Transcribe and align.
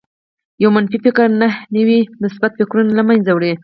يو 0.61 0.69
منفي 0.75 0.97
فکر 1.05 1.27
نهه 1.41 1.55
نوي 1.75 1.99
مثبت 2.23 2.51
فکرونه 2.59 2.91
لمنځه 2.99 3.31
وړي 3.33 3.53